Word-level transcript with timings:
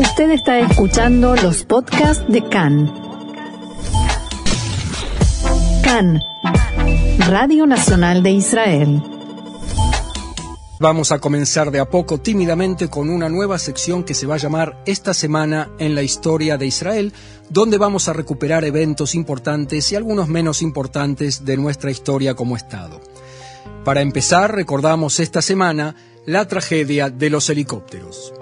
Usted 0.00 0.30
está 0.30 0.58
escuchando 0.60 1.36
los 1.36 1.62
podcasts 1.64 2.24
de 2.26 2.42
CAN. 2.48 2.90
CAN, 5.84 6.22
Radio 7.28 7.66
Nacional 7.66 8.22
de 8.22 8.30
Israel. 8.30 9.02
Vamos 10.78 11.12
a 11.12 11.18
comenzar 11.18 11.70
de 11.70 11.80
a 11.80 11.84
poco 11.84 12.16
tímidamente 12.16 12.88
con 12.88 13.10
una 13.10 13.28
nueva 13.28 13.58
sección 13.58 14.02
que 14.02 14.14
se 14.14 14.26
va 14.26 14.36
a 14.36 14.38
llamar 14.38 14.82
Esta 14.86 15.12
semana 15.12 15.68
en 15.78 15.94
la 15.94 16.02
historia 16.02 16.56
de 16.56 16.64
Israel, 16.64 17.12
donde 17.50 17.76
vamos 17.76 18.08
a 18.08 18.14
recuperar 18.14 18.64
eventos 18.64 19.14
importantes 19.14 19.92
y 19.92 19.96
algunos 19.96 20.28
menos 20.28 20.62
importantes 20.62 21.44
de 21.44 21.58
nuestra 21.58 21.90
historia 21.90 22.34
como 22.34 22.56
Estado. 22.56 23.02
Para 23.84 24.00
empezar, 24.00 24.54
recordamos 24.54 25.20
esta 25.20 25.42
semana 25.42 25.94
la 26.24 26.48
tragedia 26.48 27.10
de 27.10 27.28
los 27.28 27.50
helicópteros. 27.50 28.32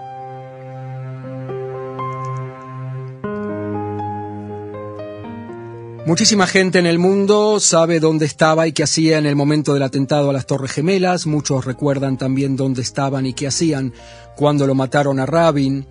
Muchísima 6.09 6.47
gente 6.47 6.79
en 6.79 6.87
el 6.87 6.99
mundo 6.99 7.61
sabe 7.61 8.01
dónde 8.01 8.25
estaba 8.25 8.67
y 8.67 8.73
qué 8.73 8.83
hacía 8.83 9.19
en 9.19 9.27
el 9.27 9.37
momento 9.37 9.75
del 9.75 9.83
atentado 9.83 10.31
a 10.31 10.33
las 10.33 10.47
Torres 10.47 10.73
Gemelas. 10.73 11.27
Muchos 11.27 11.67
recuerdan 11.67 12.17
también 12.17 12.57
dónde 12.57 12.81
estaban 12.81 13.27
y 13.27 13.35
qué 13.35 13.47
hacían 13.47 13.93
cuando 14.35 14.67
lo 14.67 14.75
mataron 14.75 15.21
a 15.21 15.27
Rabin. 15.27 15.87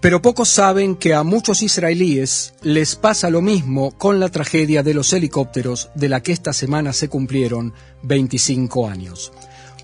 Pero 0.00 0.20
pocos 0.20 0.48
saben 0.48 0.96
que 0.96 1.14
a 1.14 1.22
muchos 1.22 1.62
israelíes 1.62 2.54
les 2.62 2.96
pasa 2.96 3.30
lo 3.30 3.40
mismo 3.40 3.96
con 3.96 4.18
la 4.18 4.30
tragedia 4.30 4.82
de 4.82 4.94
los 4.94 5.12
helicópteros 5.12 5.90
de 5.94 6.08
la 6.08 6.24
que 6.24 6.32
esta 6.32 6.52
semana 6.52 6.92
se 6.92 7.08
cumplieron 7.08 7.72
25 8.02 8.88
años. 8.88 9.30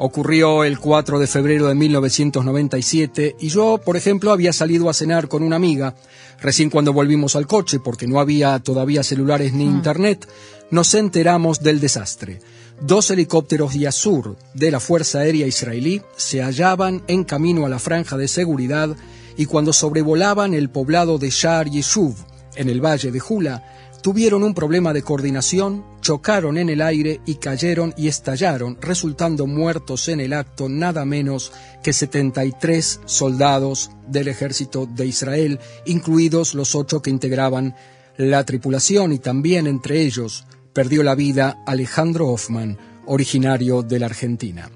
Ocurrió 0.05 0.65
el 0.65 0.81
4 0.81 1.21
de 1.21 1.29
febrero 1.29 1.69
de 1.69 1.77
1997 1.77 3.37
y 3.39 3.49
yo, 3.51 3.79
por 3.79 3.97
ejemplo, 3.97 4.33
había 4.33 4.53
salido 4.53 4.91
a 4.91 4.95
cenar 4.95 5.29
con 5.29 5.45
una 5.45 5.55
amiga. 5.55 5.95
Recién 6.41 6.71
cuando 6.71 6.93
volvimos 6.93 7.37
al 7.37 7.47
coche, 7.47 7.79
porque 7.79 8.09
no 8.09 8.19
había 8.19 8.59
todavía 8.59 9.05
celulares 9.05 9.53
ni 9.53 9.65
mm. 9.65 9.77
internet, 9.77 10.29
nos 10.73 10.93
enteramos 10.95 11.63
del 11.63 11.79
desastre. 11.79 12.41
Dos 12.81 13.13
helicópteros 13.13 13.75
Yasur 13.75 14.37
de 14.55 14.73
la 14.73 14.81
Fuerza 14.81 15.21
Aérea 15.21 15.47
Israelí 15.47 16.03
se 16.17 16.43
hallaban 16.43 17.05
en 17.07 17.23
camino 17.23 17.65
a 17.65 17.69
la 17.69 17.79
franja 17.79 18.17
de 18.17 18.27
seguridad 18.27 18.97
y 19.37 19.47
cuando 19.47 19.73
sobrevolaban 19.73 20.53
el 20.53 20.69
poblado 20.69 21.19
de 21.19 21.31
Shar 21.31 21.71
Yeshuv, 21.71 22.17
en 22.57 22.69
el 22.69 22.85
valle 22.85 23.13
de 23.13 23.21
Jula, 23.21 23.63
tuvieron 24.03 24.43
un 24.43 24.53
problema 24.53 24.93
de 24.93 25.03
coordinación, 25.03 25.85
chocaron 26.01 26.59
en 26.59 26.69
el 26.69 26.83
aire 26.83 27.21
y 27.25 27.37
cayeron 27.37 27.95
y 27.97 28.09
estallaron, 28.09 28.77
resultando 28.81 29.47
muertos 29.47 30.09
en 30.09 30.21
el 30.21 30.33
acto 30.33 30.69
nada 30.69 31.05
menos 31.05 31.53
que 31.83 31.93
73 31.93 33.01
soldados 33.07 33.93
del 34.09 34.29
ejército 34.29 34.87
de 34.87 35.07
Israel, 35.07 35.61
incluidos 35.87 36.55
los 36.55 36.75
ocho 36.75 37.01
que 37.01 37.11
integraban 37.11 37.77
la 38.17 38.45
tripulación 38.45 39.13
y 39.13 39.19
también 39.19 39.67
entre 39.67 40.03
ellos 40.03 40.45
perdió 40.73 41.03
la 41.03 41.15
vida 41.15 41.63
Alejandro 41.65 42.29
Hoffman, 42.29 42.79
originario 43.07 43.83
de 43.83 43.99
la 44.01 44.07
Argentina. 44.07 44.71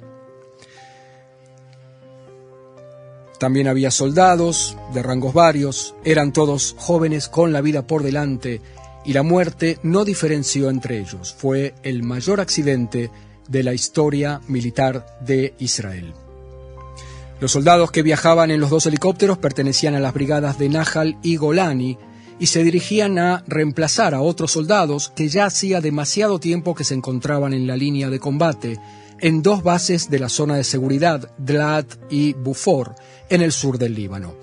También 3.38 3.68
había 3.68 3.90
soldados 3.90 4.78
de 4.94 5.02
rangos 5.02 5.34
varios, 5.34 5.94
eran 6.04 6.32
todos 6.32 6.74
jóvenes 6.78 7.28
con 7.28 7.52
la 7.52 7.60
vida 7.60 7.86
por 7.86 8.02
delante 8.02 8.62
y 9.06 9.12
la 9.12 9.22
muerte 9.22 9.78
no 9.82 10.04
diferenció 10.04 10.68
entre 10.68 10.98
ellos. 10.98 11.34
Fue 11.38 11.74
el 11.82 12.02
mayor 12.02 12.40
accidente 12.40 13.10
de 13.48 13.62
la 13.62 13.72
historia 13.72 14.40
militar 14.48 15.06
de 15.20 15.54
Israel. 15.58 16.12
Los 17.40 17.52
soldados 17.52 17.90
que 17.90 18.02
viajaban 18.02 18.50
en 18.50 18.60
los 18.60 18.70
dos 18.70 18.86
helicópteros 18.86 19.38
pertenecían 19.38 19.94
a 19.94 20.00
las 20.00 20.12
brigadas 20.12 20.58
de 20.58 20.68
Nahal 20.68 21.18
y 21.22 21.36
Golani 21.36 21.98
y 22.38 22.46
se 22.46 22.64
dirigían 22.64 23.18
a 23.18 23.44
reemplazar 23.46 24.14
a 24.14 24.20
otros 24.20 24.52
soldados 24.52 25.12
que 25.14 25.28
ya 25.28 25.46
hacía 25.46 25.80
demasiado 25.80 26.40
tiempo 26.40 26.74
que 26.74 26.84
se 26.84 26.94
encontraban 26.94 27.52
en 27.54 27.66
la 27.66 27.76
línea 27.76 28.10
de 28.10 28.18
combate 28.18 28.78
en 29.20 29.42
dos 29.42 29.62
bases 29.62 30.10
de 30.10 30.18
la 30.18 30.28
zona 30.28 30.56
de 30.56 30.64
seguridad, 30.64 31.30
Dlat 31.38 31.86
y 32.10 32.34
Bufor, 32.34 32.94
en 33.30 33.40
el 33.40 33.52
sur 33.52 33.78
del 33.78 33.94
Líbano. 33.94 34.34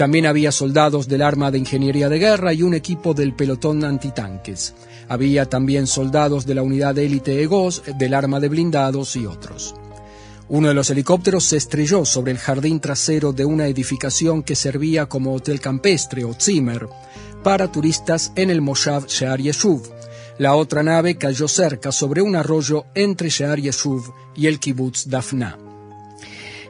También 0.00 0.24
había 0.24 0.50
soldados 0.50 1.08
del 1.08 1.20
arma 1.20 1.50
de 1.50 1.58
ingeniería 1.58 2.08
de 2.08 2.18
guerra 2.18 2.54
y 2.54 2.62
un 2.62 2.72
equipo 2.72 3.12
del 3.12 3.34
pelotón 3.34 3.84
antitanques. 3.84 4.74
Había 5.10 5.44
también 5.44 5.86
soldados 5.86 6.46
de 6.46 6.54
la 6.54 6.62
unidad 6.62 6.96
élite 6.96 7.42
EGOS, 7.42 7.82
del 7.98 8.14
arma 8.14 8.40
de 8.40 8.48
blindados 8.48 9.14
y 9.16 9.26
otros. 9.26 9.74
Uno 10.48 10.68
de 10.68 10.74
los 10.74 10.88
helicópteros 10.88 11.44
se 11.44 11.58
estrelló 11.58 12.06
sobre 12.06 12.32
el 12.32 12.38
jardín 12.38 12.80
trasero 12.80 13.34
de 13.34 13.44
una 13.44 13.66
edificación 13.66 14.42
que 14.42 14.56
servía 14.56 15.04
como 15.04 15.34
hotel 15.34 15.60
campestre 15.60 16.24
o 16.24 16.32
Zimmer 16.32 16.88
para 17.44 17.70
turistas 17.70 18.32
en 18.36 18.48
el 18.48 18.62
Moshav 18.62 19.06
Shear 19.06 19.38
Yeshuv. 19.38 19.82
La 20.38 20.54
otra 20.54 20.82
nave 20.82 21.18
cayó 21.18 21.46
cerca 21.46 21.92
sobre 21.92 22.22
un 22.22 22.36
arroyo 22.36 22.86
entre 22.94 23.28
Shear 23.28 23.60
Yeshuv 23.60 24.14
y 24.34 24.46
el 24.46 24.60
kibbutz 24.60 25.10
Dafna. 25.10 25.58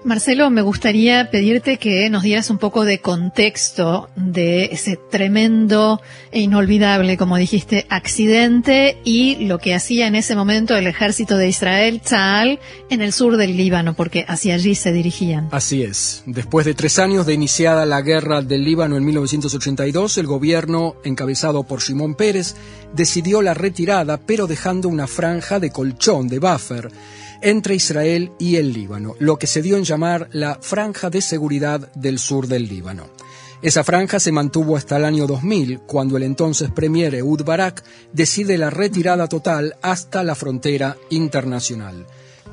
Marcelo, 0.03 0.49
me 0.49 0.63
gustaría 0.63 1.31
pedirte 1.31 1.77
que 1.77 2.09
nos 2.09 2.23
dieras 2.23 2.49
un 2.49 2.57
poco 2.57 2.87
de 2.87 3.01
contexto 3.01 4.09
de 4.17 4.67
ese 4.73 4.97
tremendo 4.97 6.01
e 6.33 6.41
inolvidable, 6.41 7.19
como 7.19 7.37
dijiste, 7.37 7.87
accidente 7.91 8.97
y 9.05 9.45
lo 9.45 9.59
que 9.59 9.75
hacía 9.75 10.07
en 10.07 10.15
ese 10.15 10.35
momento 10.35 10.75
el 10.75 10.87
ejército 10.87 11.37
de 11.37 11.49
Israel, 11.49 12.01
Tzal, 12.01 12.61
en 12.89 13.03
el 13.03 13.13
sur 13.13 13.37
del 13.37 13.57
Líbano, 13.57 13.93
porque 13.95 14.25
hacia 14.27 14.55
allí 14.55 14.75
se 14.75 14.91
dirigían. 14.93 15.49
Así 15.51 15.83
es. 15.83 16.23
Después 16.25 16.65
de 16.65 16.75
tres 16.75 16.99
años 16.99 17.27
de 17.27 17.35
iniciada 17.35 17.85
la 17.85 18.01
guerra 18.01 18.41
del 18.41 18.65
Líbano 18.65 18.97
en 18.97 19.05
1982, 19.05 20.17
el 20.17 20.27
gobierno, 20.27 20.97
encabezado 21.05 21.65
por 21.65 21.81
Shimon 21.81 22.15
Pérez, 22.15 22.55
decidió 22.95 23.43
la 23.43 23.53
retirada, 23.53 24.19
pero 24.19 24.47
dejando 24.47 24.89
una 24.89 25.07
franja 25.07 25.61
de 25.61 25.71
colchón, 25.71 26.29
de 26.29 26.39
buffer, 26.39 26.91
entre 27.43 27.75
Israel 27.75 28.33
y 28.39 28.57
el 28.57 28.73
Líbano, 28.73 29.15
lo 29.19 29.39
que 29.39 29.47
se 29.47 29.63
dio 29.63 29.77
en 29.77 29.85
llamar 29.85 30.29
la 30.33 30.59
Franja 30.61 31.11
de 31.11 31.21
Seguridad 31.21 31.93
del 31.95 32.19
Sur 32.19 32.47
del 32.47 32.69
Líbano. 32.69 33.07
Esa 33.63 33.85
franja 33.85 34.19
se 34.19 34.33
mantuvo 34.33 34.77
hasta 34.77 34.97
el 34.97 35.05
año 35.05 35.27
2000, 35.27 35.81
cuando 35.81 36.17
el 36.17 36.23
entonces 36.23 36.71
premier 36.71 37.15
Ehud 37.15 37.45
Barak 37.45 37.85
decide 38.11 38.57
la 38.57 38.71
retirada 38.71 39.29
total 39.29 39.77
hasta 39.83 40.25
la 40.25 40.35
frontera 40.35 40.97
internacional. 41.11 42.07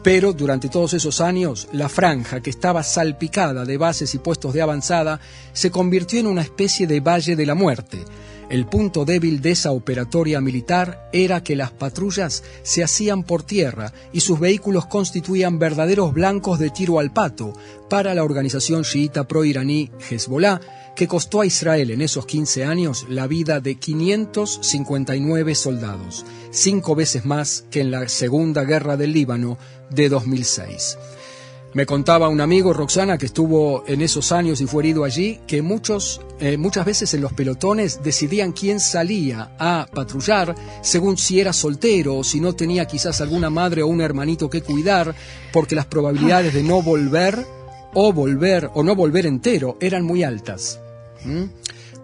Pero 0.03 0.33
durante 0.33 0.67
todos 0.67 0.93
esos 0.93 1.21
años, 1.21 1.69
la 1.71 1.87
franja, 1.87 2.41
que 2.41 2.49
estaba 2.49 2.83
salpicada 2.83 3.63
de 3.63 3.77
bases 3.77 4.13
y 4.15 4.19
puestos 4.19 4.53
de 4.53 4.61
avanzada, 4.61 5.21
se 5.53 5.71
convirtió 5.71 6.19
en 6.19 6.27
una 6.27 6.41
especie 6.41 6.87
de 6.87 6.99
valle 6.99 7.37
de 7.37 7.45
la 7.45 7.55
muerte, 7.55 8.03
el 8.49 8.65
punto 8.65 9.03
débil 9.03 9.41
de 9.41 9.51
esa 9.51 9.71
operatoria 9.71 10.39
militar 10.39 11.09
era 11.11 11.43
que 11.43 11.55
las 11.55 11.71
patrullas 11.71 12.43
se 12.63 12.83
hacían 12.83 13.23
por 13.23 13.43
tierra 13.43 13.93
y 14.13 14.21
sus 14.21 14.39
vehículos 14.39 14.85
constituían 14.85 15.59
verdaderos 15.59 16.13
blancos 16.13 16.59
de 16.59 16.69
tiro 16.69 16.99
al 16.99 17.11
pato 17.11 17.53
para 17.89 18.13
la 18.13 18.23
organización 18.23 18.83
chiita 18.83 19.27
pro-iraní 19.27 19.91
Hezbollah, 20.09 20.61
que 20.95 21.07
costó 21.07 21.41
a 21.41 21.45
Israel 21.45 21.91
en 21.91 22.01
esos 22.01 22.25
15 22.25 22.65
años 22.65 23.05
la 23.09 23.27
vida 23.27 23.59
de 23.59 23.75
559 23.75 25.53
soldados, 25.53 26.25
cinco 26.51 26.95
veces 26.95 27.25
más 27.25 27.65
que 27.69 27.81
en 27.81 27.91
la 27.91 28.07
Segunda 28.07 28.63
Guerra 28.63 28.97
del 28.97 29.13
Líbano 29.13 29.57
de 29.89 30.09
2006. 30.09 30.97
Me 31.77 31.85
contaba 31.85 32.27
un 32.27 32.41
amigo, 32.41 32.73
Roxana, 32.73 33.19
que 33.19 33.27
estuvo 33.27 33.83
en 33.85 34.01
esos 34.01 34.31
años 34.31 34.61
y 34.61 34.65
fue 34.65 34.81
herido 34.81 35.03
allí, 35.03 35.41
que 35.45 35.61
muchos, 35.61 36.21
eh, 36.39 36.57
muchas 36.57 36.87
veces 36.87 37.13
en 37.13 37.21
los 37.21 37.33
pelotones 37.33 38.01
decidían 38.01 38.51
quién 38.51 38.79
salía 38.79 39.51
a 39.59 39.85
patrullar 39.93 40.55
según 40.81 41.19
si 41.19 41.39
era 41.39 41.53
soltero 41.53 42.15
o 42.15 42.23
si 42.23 42.39
no 42.39 42.53
tenía 42.53 42.85
quizás 42.85 43.21
alguna 43.21 43.51
madre 43.51 43.83
o 43.83 43.87
un 43.89 44.01
hermanito 44.01 44.49
que 44.49 44.63
cuidar, 44.63 45.13
porque 45.53 45.75
las 45.75 45.85
probabilidades 45.85 46.55
de 46.55 46.63
no 46.63 46.81
volver 46.81 47.45
o 47.93 48.11
volver 48.11 48.71
o 48.73 48.81
no 48.81 48.95
volver 48.95 49.27
entero 49.27 49.77
eran 49.79 50.03
muy 50.03 50.23
altas. 50.23 50.79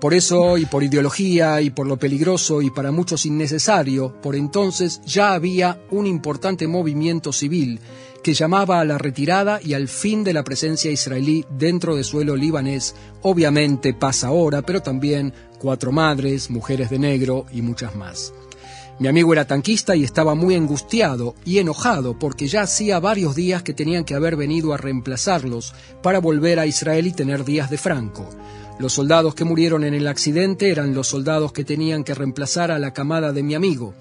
Por 0.04 0.14
eso 0.14 0.58
y 0.58 0.66
por 0.66 0.84
ideología 0.84 1.62
y 1.62 1.70
por 1.70 1.88
lo 1.88 1.96
peligroso 1.96 2.62
y 2.62 2.70
para 2.70 2.92
muchos 2.92 3.26
innecesario, 3.26 4.14
por 4.22 4.36
entonces 4.36 5.00
ya 5.06 5.32
había 5.32 5.80
un 5.92 6.08
importante 6.08 6.68
movimiento 6.68 7.32
civil 7.32 7.80
que 8.22 8.34
llamaba 8.34 8.82
a 8.82 8.84
la 8.84 8.98
retirada 8.98 9.62
y 9.64 9.76
al 9.76 9.88
fin 9.88 10.26
de 10.26 10.34
la 10.34 10.44
presencia 10.44 10.92
israelí 10.92 11.46
dentro 11.58 11.96
de 11.96 12.04
suelo 12.04 12.36
libanés. 12.36 12.96
Obviamente 13.22 13.94
pasa 13.94 14.28
ahora, 14.28 14.62
pero 14.62 14.82
también 14.82 15.34
cuatro 15.58 15.94
madres, 15.94 16.50
mujeres 16.50 16.90
de 16.90 17.00
negro 17.00 17.46
y 17.54 17.62
muchas 17.62 17.96
más. 17.96 18.34
Mi 19.00 19.08
amigo 19.08 19.32
era 19.32 19.48
tanquista 19.48 19.96
y 19.96 20.04
estaba 20.04 20.36
muy 20.36 20.56
angustiado 20.56 21.34
y 21.46 21.60
enojado 21.60 22.20
porque 22.20 22.48
ya 22.48 22.64
hacía 22.64 23.00
varios 23.00 23.36
días 23.36 23.64
que 23.64 23.74
tenían 23.74 24.04
que 24.04 24.16
haber 24.16 24.36
venido 24.36 24.74
a 24.74 24.78
reemplazarlos 24.78 25.74
para 26.02 26.20
volver 26.20 26.60
a 26.60 26.66
Israel 26.66 27.08
y 27.08 27.14
tener 27.14 27.46
días 27.46 27.70
de 27.70 27.78
Franco. 27.78 28.30
Los 28.84 28.92
soldados 28.92 29.34
que 29.34 29.46
murieron 29.46 29.86
en 29.86 29.94
el 29.94 30.10
accidente 30.10 30.70
eran 30.70 30.94
los 30.94 31.08
soldados 31.08 31.54
que 31.54 31.64
tenían 31.64 32.04
que 32.04 32.14
reemplazar 32.14 32.70
a 32.70 32.80
la 32.80 32.92
camada 32.92 33.32
de 33.32 33.42
mi 33.42 33.56
amigo. 33.56 33.94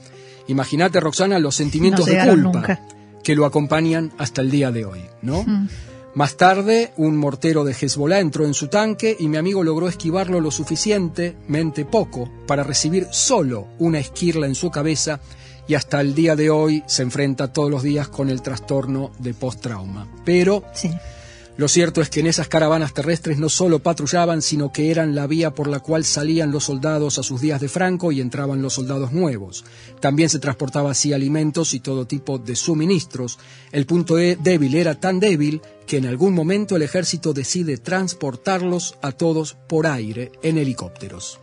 Imagínate, 0.48 0.98
Roxana, 0.98 1.38
los 1.38 1.54
sentimientos 1.54 2.06
de 2.06 2.18
culpa 2.18 2.80
que 3.22 3.36
lo 3.36 3.46
acompañan 3.46 4.10
hasta 4.18 4.40
el 4.40 4.50
día 4.50 4.72
de 4.72 4.84
hoy, 4.84 5.02
¿no? 5.22 5.46
Más 6.16 6.36
tarde, 6.36 6.92
un 6.96 7.16
mortero 7.16 7.62
de 7.62 7.76
Hezbollah 7.80 8.18
entró 8.18 8.44
en 8.44 8.54
su 8.54 8.66
tanque 8.66 9.16
y 9.16 9.28
mi 9.28 9.36
amigo 9.36 9.62
logró 9.62 9.86
esquivarlo 9.86 10.40
lo 10.40 10.50
suficientemente 10.50 11.84
poco 11.84 12.28
para 12.48 12.64
recibir 12.64 13.06
solo 13.12 13.68
una 13.78 14.00
esquirla 14.00 14.48
en 14.48 14.56
su 14.56 14.72
cabeza 14.72 15.20
y 15.68 15.74
hasta 15.74 16.00
el 16.00 16.12
día 16.16 16.34
de 16.34 16.50
hoy 16.50 16.82
se 16.86 17.02
enfrenta 17.02 17.52
todos 17.52 17.70
los 17.70 17.84
días 17.84 18.08
con 18.08 18.30
el 18.30 18.42
trastorno 18.42 19.12
de 19.20 19.32
post-trauma. 19.32 20.08
Pero 20.24 20.64
lo 21.56 21.68
cierto 21.68 22.00
es 22.00 22.08
que 22.08 22.20
en 22.20 22.26
esas 22.26 22.48
caravanas 22.48 22.94
terrestres 22.94 23.38
no 23.38 23.50
solo 23.50 23.80
patrullaban, 23.80 24.40
sino 24.40 24.72
que 24.72 24.90
eran 24.90 25.14
la 25.14 25.26
vía 25.26 25.50
por 25.50 25.68
la 25.68 25.80
cual 25.80 26.04
salían 26.04 26.50
los 26.50 26.64
soldados 26.64 27.18
a 27.18 27.22
sus 27.22 27.42
días 27.42 27.60
de 27.60 27.68
Franco 27.68 28.10
y 28.10 28.20
entraban 28.20 28.62
los 28.62 28.72
soldados 28.74 29.12
nuevos. 29.12 29.64
También 30.00 30.30
se 30.30 30.38
transportaba 30.38 30.92
así 30.92 31.12
alimentos 31.12 31.74
y 31.74 31.80
todo 31.80 32.06
tipo 32.06 32.38
de 32.38 32.56
suministros. 32.56 33.38
El 33.70 33.84
punto 33.84 34.18
e 34.18 34.36
débil 34.36 34.74
era 34.74 34.94
tan 34.94 35.20
débil 35.20 35.60
que 35.86 35.98
en 35.98 36.06
algún 36.06 36.32
momento 36.32 36.76
el 36.76 36.82
ejército 36.82 37.34
decide 37.34 37.76
transportarlos 37.76 38.96
a 39.02 39.12
todos 39.12 39.54
por 39.68 39.86
aire 39.86 40.32
en 40.42 40.56
helicópteros. 40.56 41.38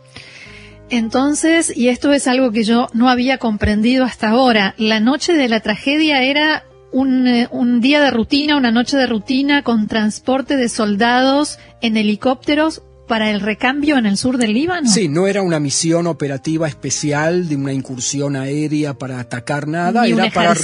Entonces, 0.88 1.72
y 1.76 1.88
esto 1.88 2.12
es 2.12 2.26
algo 2.26 2.50
que 2.50 2.64
yo 2.64 2.88
no 2.94 3.08
había 3.08 3.38
comprendido 3.38 4.04
hasta 4.04 4.30
ahora, 4.30 4.74
la 4.76 4.98
noche 4.98 5.34
de 5.34 5.48
la 5.48 5.60
tragedia 5.60 6.24
era 6.24 6.64
eh, 6.92 7.48
un, 7.50 7.80
día 7.80 8.00
de 8.00 8.10
rutina, 8.10 8.56
una 8.56 8.70
noche 8.70 8.96
de 8.96 9.06
rutina 9.06 9.62
con 9.62 9.86
transporte 9.86 10.56
de 10.56 10.68
soldados 10.68 11.58
en 11.80 11.96
helicópteros 11.96 12.82
para 13.06 13.30
el 13.30 13.40
recambio 13.40 13.98
en 13.98 14.06
el 14.06 14.16
sur 14.16 14.38
del 14.38 14.54
Líbano. 14.54 14.88
Sí, 14.88 15.08
no 15.08 15.26
era 15.26 15.42
una 15.42 15.58
misión 15.58 16.06
operativa 16.06 16.68
especial 16.68 17.48
de 17.48 17.56
una 17.56 17.72
incursión 17.72 18.36
aérea 18.36 18.94
para 18.94 19.18
atacar 19.18 19.66
nada, 19.66 20.06
era 20.06 20.30
para 20.30 20.54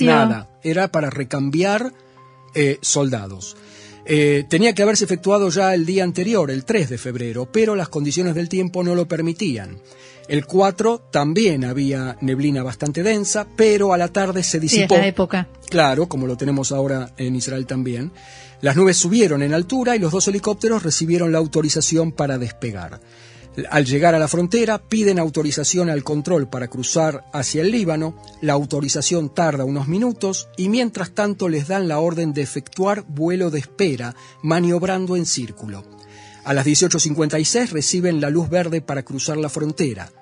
nada, 0.00 0.48
era 0.62 0.88
para 0.92 1.10
recambiar 1.10 1.92
eh, 2.54 2.78
soldados. 2.80 3.56
Eh, 4.08 4.44
tenía 4.48 4.72
que 4.72 4.82
haberse 4.82 5.04
efectuado 5.04 5.50
ya 5.50 5.74
el 5.74 5.84
día 5.84 6.04
anterior, 6.04 6.50
el 6.50 6.64
3 6.64 6.90
de 6.90 6.98
febrero, 6.98 7.50
pero 7.50 7.74
las 7.74 7.88
condiciones 7.88 8.36
del 8.36 8.48
tiempo 8.48 8.84
no 8.84 8.94
lo 8.94 9.08
permitían. 9.08 9.80
El 10.28 10.46
4 10.46 11.08
también 11.10 11.64
había 11.64 12.16
neblina 12.20 12.62
bastante 12.62 13.02
densa, 13.02 13.46
pero 13.56 13.92
a 13.92 13.98
la 13.98 14.08
tarde 14.08 14.42
se 14.42 14.58
disipó. 14.58 14.96
Sí, 14.96 15.00
época. 15.04 15.48
Claro, 15.68 16.08
como 16.08 16.26
lo 16.26 16.36
tenemos 16.36 16.72
ahora 16.72 17.12
en 17.16 17.36
Israel 17.36 17.66
también. 17.66 18.12
Las 18.60 18.76
nubes 18.76 18.96
subieron 18.96 19.42
en 19.42 19.54
altura 19.54 19.94
y 19.94 19.98
los 19.98 20.12
dos 20.12 20.26
helicópteros 20.28 20.82
recibieron 20.82 21.30
la 21.30 21.38
autorización 21.38 22.12
para 22.12 22.38
despegar. 22.38 23.00
Al 23.70 23.86
llegar 23.86 24.14
a 24.14 24.18
la 24.18 24.28
frontera, 24.28 24.78
piden 24.78 25.18
autorización 25.18 25.88
al 25.88 26.04
control 26.04 26.48
para 26.48 26.68
cruzar 26.68 27.24
hacia 27.32 27.62
el 27.62 27.70
Líbano. 27.70 28.20
La 28.42 28.52
autorización 28.52 29.32
tarda 29.32 29.64
unos 29.64 29.88
minutos 29.88 30.48
y 30.58 30.68
mientras 30.68 31.12
tanto 31.12 31.48
les 31.48 31.68
dan 31.68 31.88
la 31.88 31.98
orden 31.98 32.34
de 32.34 32.42
efectuar 32.42 33.04
vuelo 33.08 33.50
de 33.50 33.60
espera, 33.60 34.14
maniobrando 34.42 35.16
en 35.16 35.24
círculo. 35.24 35.84
A 36.44 36.52
las 36.52 36.66
18.56 36.66 37.70
reciben 37.70 38.20
la 38.20 38.30
luz 38.30 38.48
verde 38.48 38.80
para 38.80 39.02
cruzar 39.02 39.36
la 39.36 39.48
frontera. 39.48 40.12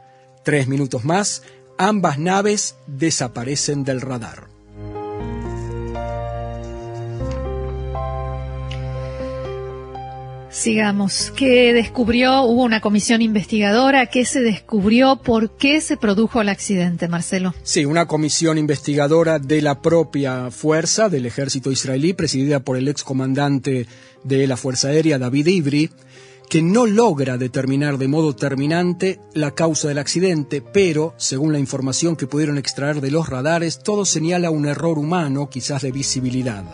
Tres 0.44 0.68
minutos 0.68 1.04
más, 1.04 1.42
ambas 1.78 2.18
naves 2.18 2.76
desaparecen 2.86 3.82
del 3.82 4.02
radar. 4.02 4.48
Sigamos. 10.50 11.32
¿Qué 11.34 11.72
descubrió? 11.72 12.42
¿Hubo 12.42 12.62
una 12.62 12.80
comisión 12.80 13.22
investigadora? 13.22 14.06
¿Qué 14.06 14.24
se 14.24 14.40
descubrió? 14.40 15.16
¿Por 15.16 15.56
qué 15.56 15.80
se 15.80 15.96
produjo 15.96 16.40
el 16.40 16.48
accidente, 16.48 17.08
Marcelo? 17.08 17.54
Sí, 17.64 17.84
una 17.86 18.06
comisión 18.06 18.56
investigadora 18.56 19.38
de 19.38 19.62
la 19.62 19.80
propia 19.80 20.50
fuerza 20.50 21.08
del 21.08 21.26
ejército 21.26 21.72
israelí, 21.72 22.12
presidida 22.12 22.60
por 22.60 22.76
el 22.76 22.86
excomandante 22.86 23.86
de 24.22 24.46
la 24.46 24.56
Fuerza 24.56 24.88
Aérea, 24.88 25.18
David 25.18 25.46
Ivry, 25.46 25.90
que 26.48 26.62
no 26.62 26.86
logra 26.86 27.38
determinar 27.38 27.98
de 27.98 28.08
modo 28.08 28.34
terminante 28.34 29.20
la 29.32 29.52
causa 29.52 29.88
del 29.88 29.98
accidente, 29.98 30.60
pero, 30.60 31.14
según 31.16 31.52
la 31.52 31.58
información 31.58 32.16
que 32.16 32.26
pudieron 32.26 32.58
extraer 32.58 33.00
de 33.00 33.10
los 33.10 33.28
radares, 33.28 33.80
todo 33.82 34.04
señala 34.04 34.50
un 34.50 34.66
error 34.66 34.98
humano, 34.98 35.48
quizás 35.50 35.82
de 35.82 35.92
visibilidad. 35.92 36.64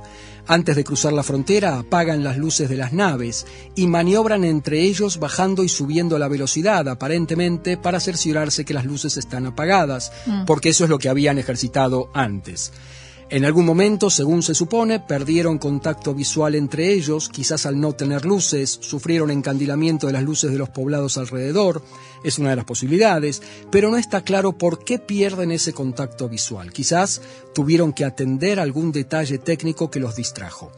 Antes 0.47 0.75
de 0.75 0.85
cruzar 0.85 1.13
la 1.13 1.23
frontera, 1.23 1.79
apagan 1.79 2.25
las 2.25 2.37
luces 2.37 2.69
de 2.69 2.77
las 2.77 2.93
naves 2.93 3.47
y 3.77 3.87
maniobran 3.87 4.45
entre 4.45 4.83
ellos 4.83 5.19
bajando 5.21 5.63
y 5.63 5.69
subiendo 5.69 6.19
la 6.19 6.29
velocidad, 6.29 6.89
aparentemente 6.89 7.77
para 7.77 8.01
cerciorarse 8.01 8.65
que 8.65 8.75
las 8.75 8.85
luces 8.85 9.17
están 9.17 9.47
apagadas, 9.47 10.13
mm. 10.27 10.47
porque 10.47 10.71
eso 10.71 10.85
es 10.85 10.91
lo 10.91 10.99
que 10.99 11.09
habían 11.09 11.39
ejercitado 11.39 12.11
antes. 12.15 12.73
En 13.31 13.45
algún 13.45 13.65
momento, 13.65 14.11
según 14.11 14.43
se 14.43 14.57
supone, 14.57 14.99
perdieron 14.99 15.59
contacto 15.59 16.15
visual 16.15 16.57
entre 16.57 16.93
ellos, 16.93 17.29
quizás 17.29 17.65
al 17.65 17.79
no 17.79 17.93
tener 17.93 18.25
luces, 18.25 18.79
sufrieron 18.81 19.31
encandilamiento 19.31 20.09
de 20.09 20.15
las 20.15 20.25
luces 20.25 20.51
de 20.51 20.59
los 20.59 20.71
poblados 20.71 21.17
alrededor, 21.17 21.81
es 22.25 22.41
una 22.41 22.51
de 22.51 22.57
las 22.57 22.65
posibilidades, 22.65 23.41
pero 23.71 23.89
no 23.89 23.99
está 23.99 24.23
claro 24.23 24.59
por 24.59 24.83
qué 24.83 24.99
pierden 24.99 25.53
ese 25.53 25.73
contacto 25.73 26.29
visual. 26.29 26.73
Quizás 26.73 27.23
tuvieron 27.55 27.93
que 27.93 28.05
atender 28.05 28.59
algún 28.59 28.91
detalle 28.91 29.39
técnico 29.39 29.93
que 29.93 30.01
los 30.01 30.17
distrajo. 30.17 30.73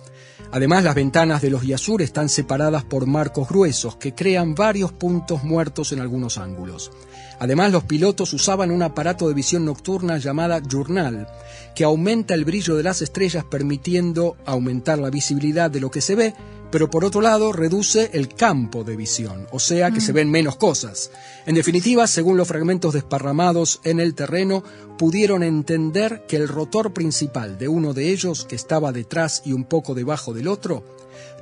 Además, 0.52 0.84
las 0.84 0.94
ventanas 0.94 1.40
de 1.40 1.48
los 1.48 1.66
Yasur 1.66 2.02
están 2.02 2.28
separadas 2.28 2.84
por 2.84 3.06
marcos 3.06 3.48
gruesos 3.48 3.96
que 3.96 4.14
crean 4.14 4.54
varios 4.54 4.92
puntos 4.92 5.44
muertos 5.44 5.92
en 5.92 6.00
algunos 6.00 6.36
ángulos. 6.36 6.92
Además, 7.38 7.72
los 7.72 7.84
pilotos 7.84 8.34
usaban 8.34 8.70
un 8.70 8.82
aparato 8.82 9.26
de 9.28 9.34
visión 9.34 9.64
nocturna 9.64 10.18
llamada 10.18 10.60
Journal, 10.60 11.26
que 11.74 11.84
aumenta 11.84 12.34
el 12.34 12.44
brillo 12.44 12.76
de 12.76 12.82
las 12.82 13.00
estrellas 13.00 13.44
permitiendo 13.44 14.36
aumentar 14.44 14.98
la 14.98 15.08
visibilidad 15.08 15.70
de 15.70 15.80
lo 15.80 15.90
que 15.90 16.02
se 16.02 16.14
ve, 16.14 16.34
pero 16.72 16.90
por 16.90 17.04
otro 17.04 17.20
lado 17.20 17.52
reduce 17.52 18.10
el 18.14 18.28
campo 18.28 18.82
de 18.82 18.96
visión, 18.96 19.46
o 19.52 19.60
sea 19.60 19.90
que 19.90 20.00
se 20.00 20.12
mm. 20.12 20.14
ven 20.16 20.30
menos 20.30 20.56
cosas. 20.56 21.10
En 21.44 21.54
definitiva, 21.54 22.06
según 22.06 22.38
los 22.38 22.48
fragmentos 22.48 22.94
desparramados 22.94 23.80
en 23.84 24.00
el 24.00 24.14
terreno, 24.14 24.64
pudieron 24.96 25.42
entender 25.42 26.24
que 26.26 26.36
el 26.36 26.48
rotor 26.48 26.94
principal 26.94 27.58
de 27.58 27.68
uno 27.68 27.92
de 27.92 28.10
ellos, 28.10 28.46
que 28.46 28.56
estaba 28.56 28.90
detrás 28.90 29.42
y 29.44 29.52
un 29.52 29.64
poco 29.64 29.94
debajo 29.94 30.32
del 30.32 30.48
otro, 30.48 30.82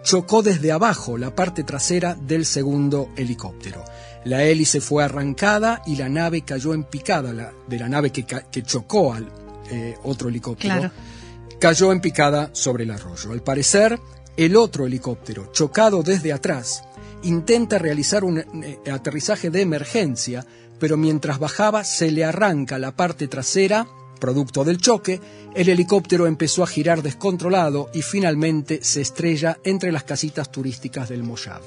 chocó 0.03 0.43
desde 0.43 0.73
abajo 0.73 1.17
la 1.17 1.35
parte 1.35 1.63
trasera 1.63 2.17
del 2.17 2.45
segundo 2.45 3.11
helicóptero. 3.17 3.85
La 4.25 4.43
hélice 4.43 4.81
fue 4.81 5.05
arrancada 5.05 5.83
y 5.87 5.95
la 5.95 6.09
nave 6.09 6.43
cayó 6.43 6.75
en 6.75 6.83
picada, 6.83 7.33
la, 7.33 7.53
de 7.69 7.79
la 7.79 7.89
nave 7.89 8.11
que, 8.11 8.25
chocó 8.65 9.15
al 9.15 9.29
eh, 9.71 9.97
otro 10.03 10.29
helicóptero, 10.29 10.91
cayó 11.61 11.93
en 11.93 12.01
picada 12.01 12.51
sobre 12.53 12.83
el 12.83 12.91
arroyo. 12.91 13.31
Al 13.31 13.43
parecer, 13.43 13.99
el 14.41 14.57
otro 14.57 14.87
helicóptero, 14.87 15.51
chocado 15.53 16.03
desde 16.03 16.33
atrás, 16.33 16.83
intenta 17.25 17.77
realizar 17.79 18.25
un 18.25 18.39
eh, 18.39 18.79
aterrizaje 18.91 19.51
de 19.51 19.61
emergencia, 19.61 20.47
pero 20.79 20.97
mientras 20.97 21.39
bajaba 21.39 21.85
se 21.85 22.11
le 22.11 22.25
arranca 22.25 22.79
la 22.79 22.97
parte 22.97 23.29
trasera, 23.29 23.87
producto 24.19 24.65
del 24.65 24.79
choque, 24.79 25.21
el 25.55 25.69
helicóptero 25.69 26.27
empezó 26.27 26.63
a 26.63 26.67
girar 26.67 27.03
descontrolado 27.03 27.91
y 27.93 28.01
finalmente 28.01 28.81
se 28.83 29.03
estrella 29.03 29.59
entre 29.63 29.93
las 29.93 30.05
casitas 30.05 30.51
turísticas 30.51 31.11
del 31.11 31.23
Mojave. 31.23 31.67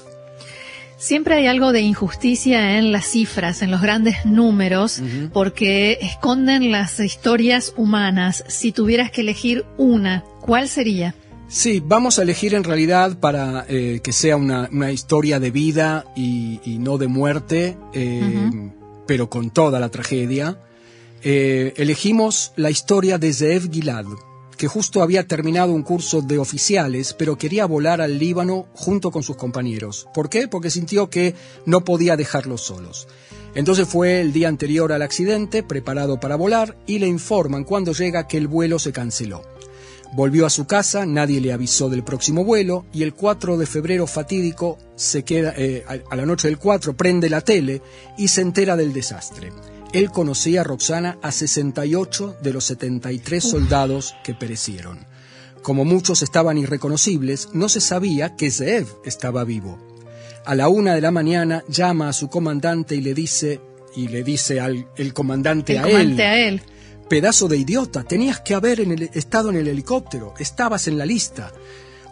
Siempre 0.96 1.36
hay 1.36 1.46
algo 1.46 1.70
de 1.70 1.80
injusticia 1.80 2.78
en 2.78 2.90
las 2.90 3.06
cifras, 3.06 3.62
en 3.62 3.70
los 3.70 3.82
grandes 3.82 4.24
números, 4.24 5.00
porque 5.32 5.98
esconden 6.00 6.72
las 6.72 6.98
historias 6.98 7.72
humanas. 7.76 8.42
Si 8.48 8.72
tuvieras 8.72 9.12
que 9.12 9.20
elegir 9.20 9.64
una, 9.76 10.24
¿cuál 10.40 10.68
sería? 10.68 11.14
Sí, 11.48 11.82
vamos 11.84 12.18
a 12.18 12.22
elegir 12.22 12.54
en 12.54 12.64
realidad 12.64 13.18
para 13.20 13.66
eh, 13.68 14.00
que 14.02 14.12
sea 14.12 14.36
una, 14.36 14.90
historia 14.90 15.38
de 15.38 15.50
vida 15.50 16.04
y, 16.16 16.60
no 16.80 16.98
de 16.98 17.06
muerte, 17.06 17.76
eh, 17.92 18.70
pero 19.06 19.28
con 19.28 19.50
toda 19.50 19.78
la 19.78 19.90
tragedia. 19.90 20.58
Eh, 21.22 21.72
elegimos 21.76 22.52
la 22.56 22.70
historia 22.70 23.18
de 23.18 23.32
Zeev 23.32 23.70
Gilad, 23.70 24.06
que 24.56 24.68
justo 24.68 25.02
había 25.02 25.26
terminado 25.26 25.72
un 25.72 25.82
curso 25.82 26.22
de 26.22 26.38
oficiales, 26.38 27.14
pero 27.14 27.36
quería 27.36 27.66
volar 27.66 28.00
al 28.00 28.18
Líbano 28.18 28.66
junto 28.74 29.10
con 29.10 29.22
sus 29.22 29.36
compañeros. 29.36 30.08
¿Por 30.14 30.28
qué? 30.28 30.48
Porque 30.48 30.70
sintió 30.70 31.08
que 31.08 31.34
no 31.66 31.84
podía 31.84 32.16
dejarlos 32.16 32.62
solos. 32.62 33.06
Entonces 33.54 33.86
fue 33.86 34.20
el 34.20 34.32
día 34.32 34.48
anterior 34.48 34.92
al 34.92 35.02
accidente, 35.02 35.62
preparado 35.62 36.18
para 36.18 36.36
volar, 36.36 36.76
y 36.86 36.98
le 36.98 37.06
informan 37.06 37.64
cuando 37.64 37.92
llega 37.92 38.26
que 38.26 38.36
el 38.36 38.48
vuelo 38.48 38.78
se 38.78 38.92
canceló. 38.92 39.53
Volvió 40.14 40.46
a 40.46 40.50
su 40.50 40.66
casa, 40.66 41.06
nadie 41.06 41.40
le 41.40 41.52
avisó 41.52 41.90
del 41.90 42.04
próximo 42.04 42.44
vuelo, 42.44 42.86
y 42.92 43.02
el 43.02 43.14
4 43.14 43.56
de 43.56 43.66
febrero 43.66 44.06
fatídico 44.06 44.78
se 44.94 45.24
queda, 45.24 45.52
eh, 45.56 45.84
a 45.88 46.14
la 46.14 46.24
noche 46.24 46.46
del 46.46 46.58
4 46.58 46.96
prende 46.96 47.28
la 47.28 47.40
tele 47.40 47.82
y 48.16 48.28
se 48.28 48.40
entera 48.40 48.76
del 48.76 48.92
desastre. 48.92 49.50
Él 49.92 50.10
conocía 50.10 50.60
a 50.60 50.64
Roxana 50.64 51.18
a 51.20 51.32
68 51.32 52.36
de 52.42 52.52
los 52.52 52.64
73 52.64 53.42
soldados 53.42 54.14
que 54.22 54.34
perecieron. 54.34 55.06
Como 55.62 55.84
muchos 55.84 56.22
estaban 56.22 56.58
irreconocibles, 56.58 57.48
no 57.52 57.68
se 57.68 57.80
sabía 57.80 58.36
que 58.36 58.52
Zeev 58.52 58.86
estaba 59.04 59.42
vivo. 59.42 59.78
A 60.46 60.54
la 60.54 60.68
una 60.68 60.94
de 60.94 61.00
la 61.00 61.10
mañana 61.10 61.64
llama 61.68 62.08
a 62.08 62.12
su 62.12 62.28
comandante 62.28 62.94
y 62.94 63.00
le 63.00 63.14
dice, 63.14 63.60
y 63.96 64.08
le 64.08 64.22
dice 64.22 64.60
al 64.60 64.86
el 64.96 65.12
comandante, 65.12 65.78
a, 65.78 65.88
él, 65.88 66.20
a 66.20 66.38
él, 66.38 66.62
pedazo 67.08 67.48
de 67.48 67.56
idiota, 67.58 68.02
tenías 68.04 68.40
que 68.40 68.54
haber 68.54 68.80
en 68.80 68.92
el, 68.92 69.02
estado 69.14 69.50
en 69.50 69.56
el 69.56 69.68
helicóptero, 69.68 70.34
estabas 70.38 70.88
en 70.88 70.98
la 70.98 71.06
lista. 71.06 71.52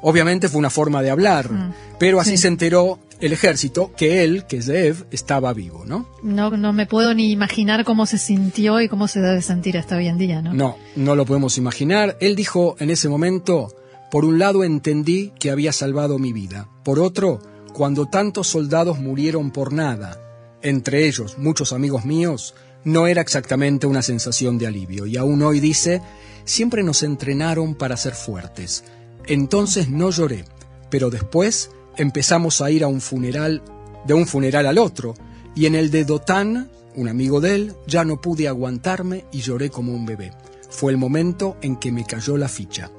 Obviamente 0.02 0.48
fue 0.48 0.58
una 0.58 0.70
forma 0.70 1.00
de 1.02 1.10
hablar, 1.10 1.50
Mm. 1.50 1.72
pero 1.98 2.20
así 2.20 2.32
Sí. 2.32 2.38
se 2.38 2.48
enteró 2.48 2.98
el 3.20 3.32
ejército 3.32 3.92
que 3.96 4.24
él, 4.24 4.46
que 4.46 4.60
Zeev, 4.60 5.06
estaba 5.12 5.52
vivo, 5.52 5.84
¿no? 5.86 6.08
No, 6.24 6.50
no 6.56 6.72
me 6.72 6.86
puedo 6.86 7.14
ni 7.14 7.30
imaginar 7.30 7.84
cómo 7.84 8.04
se 8.06 8.18
sintió 8.18 8.80
y 8.80 8.88
cómo 8.88 9.06
se 9.06 9.20
debe 9.20 9.42
sentir 9.42 9.78
hasta 9.78 9.96
hoy 9.96 10.08
en 10.08 10.18
día, 10.18 10.42
¿no? 10.42 10.52
No, 10.52 10.76
no 10.96 11.14
lo 11.14 11.24
podemos 11.24 11.56
imaginar. 11.56 12.16
Él 12.20 12.34
dijo 12.34 12.74
en 12.80 12.90
ese 12.90 13.08
momento, 13.08 13.72
por 14.10 14.24
un 14.24 14.40
lado 14.40 14.64
entendí 14.64 15.32
que 15.38 15.52
había 15.52 15.72
salvado 15.72 16.18
mi 16.18 16.32
vida, 16.32 16.68
por 16.84 16.98
otro, 16.98 17.40
cuando 17.72 18.06
tantos 18.06 18.48
soldados 18.48 18.98
murieron 18.98 19.52
por 19.52 19.72
nada, 19.72 20.18
entre 20.62 21.06
ellos 21.06 21.38
muchos 21.38 21.72
amigos 21.72 22.04
míos, 22.04 22.54
no 22.84 23.06
era 23.06 23.20
exactamente 23.20 23.86
una 23.86 24.02
sensación 24.02 24.58
de 24.58 24.66
alivio. 24.66 25.06
Y 25.06 25.16
aún 25.16 25.42
hoy 25.42 25.60
dice, 25.60 26.02
siempre 26.44 26.82
nos 26.82 27.02
entrenaron 27.02 27.74
para 27.74 27.96
ser 27.96 28.14
fuertes. 28.14 28.84
Entonces 29.26 29.88
no 29.88 30.10
lloré, 30.10 30.44
pero 30.90 31.10
después 31.10 31.70
empezamos 31.96 32.60
a 32.60 32.70
ir 32.70 32.84
a 32.84 32.88
un 32.88 33.00
funeral, 33.00 33.62
de 34.06 34.14
un 34.14 34.26
funeral 34.26 34.66
al 34.66 34.78
otro, 34.78 35.14
y 35.54 35.66
en 35.66 35.74
el 35.74 35.90
de 35.90 36.04
Dotán, 36.04 36.70
un 36.96 37.08
amigo 37.08 37.40
de 37.40 37.54
él, 37.54 37.74
ya 37.86 38.04
no 38.04 38.20
pude 38.20 38.48
aguantarme 38.48 39.24
y 39.32 39.40
lloré 39.40 39.70
como 39.70 39.92
un 39.92 40.06
bebé. 40.06 40.32
Fue 40.70 40.90
el 40.90 40.98
momento 40.98 41.56
en 41.62 41.76
que 41.76 41.92
me 41.92 42.04
cayó 42.04 42.36
la 42.36 42.48
ficha. 42.48 42.90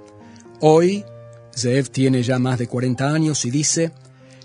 Hoy, 0.60 1.04
Zeev 1.56 1.90
tiene 1.90 2.24
ya 2.24 2.40
más 2.40 2.60
de 2.60 2.68
40 2.68 3.12
años 3.12 3.46
y 3.46 3.52
dice, 3.52 3.92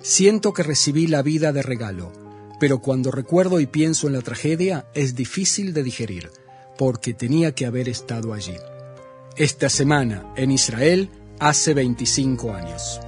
siento 0.03 0.53
que 0.53 0.63
recibí 0.63 1.07
la 1.07 1.23
vida 1.23 1.53
de 1.53 1.63
regalo, 1.63 2.13
pero 2.59 2.81
cuando 2.81 3.11
recuerdo 3.11 3.61
y 3.61 3.67
pienso 3.67 4.07
en 4.07 4.15
la 4.15 4.23
tragedia 4.23 4.87
es 4.95 5.15
difícil 5.15 5.73
de 5.73 5.83
digerir, 5.83 6.31
porque 6.77 7.15
tenía 7.15 7.55
que 7.55 7.67
haber 7.67 7.89
estado 7.89 8.33
allí. 8.33 8.57
Esta 9.37 9.69
semana 9.69 10.33
en 10.37 10.51
Israel 10.51 11.11
hace 11.39 11.75
25 11.75 12.53
años. 12.53 13.01